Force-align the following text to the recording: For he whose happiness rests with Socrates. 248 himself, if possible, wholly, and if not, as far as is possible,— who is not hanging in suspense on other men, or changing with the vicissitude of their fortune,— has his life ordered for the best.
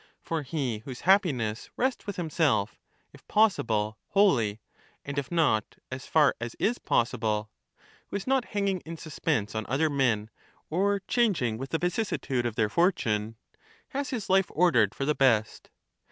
For 0.19 0.41
he 0.41 0.79
whose 0.79 1.01
happiness 1.01 1.69
rests 1.77 2.07
with 2.07 2.15
Socrates. 2.15 2.37
248 2.37 2.49
himself, 2.49 2.81
if 3.13 3.27
possible, 3.27 3.97
wholly, 4.07 4.59
and 5.05 5.19
if 5.19 5.29
not, 5.31 5.75
as 5.91 6.07
far 6.07 6.35
as 6.41 6.55
is 6.57 6.79
possible,— 6.79 7.51
who 8.07 8.15
is 8.15 8.25
not 8.25 8.45
hanging 8.45 8.79
in 8.79 8.97
suspense 8.97 9.53
on 9.53 9.67
other 9.69 9.91
men, 9.91 10.31
or 10.71 11.01
changing 11.01 11.59
with 11.59 11.69
the 11.69 11.77
vicissitude 11.77 12.47
of 12.47 12.55
their 12.55 12.67
fortune,— 12.67 13.35
has 13.89 14.09
his 14.09 14.27
life 14.27 14.49
ordered 14.55 14.95
for 14.95 15.05
the 15.05 15.13
best. 15.13 15.69